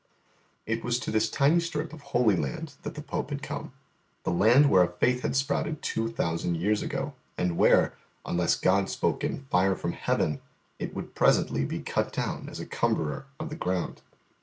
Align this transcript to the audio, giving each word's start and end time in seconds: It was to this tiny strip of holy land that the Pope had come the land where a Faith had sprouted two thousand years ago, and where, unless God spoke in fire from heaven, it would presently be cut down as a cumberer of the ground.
It 0.65 0.83
was 0.83 0.97
to 1.01 1.11
this 1.11 1.29
tiny 1.29 1.59
strip 1.59 1.93
of 1.93 2.01
holy 2.01 2.35
land 2.35 2.73
that 2.81 2.95
the 2.95 3.03
Pope 3.03 3.29
had 3.29 3.43
come 3.43 3.71
the 4.23 4.31
land 4.31 4.67
where 4.67 4.81
a 4.81 4.87
Faith 4.91 5.21
had 5.21 5.35
sprouted 5.35 5.79
two 5.83 6.09
thousand 6.09 6.55
years 6.57 6.81
ago, 6.81 7.13
and 7.37 7.55
where, 7.55 7.93
unless 8.25 8.55
God 8.55 8.89
spoke 8.89 9.23
in 9.23 9.45
fire 9.51 9.75
from 9.75 9.91
heaven, 9.93 10.41
it 10.79 10.95
would 10.95 11.13
presently 11.13 11.65
be 11.65 11.83
cut 11.83 12.11
down 12.11 12.49
as 12.49 12.59
a 12.59 12.65
cumberer 12.65 13.27
of 13.39 13.49
the 13.49 13.55
ground. 13.55 14.01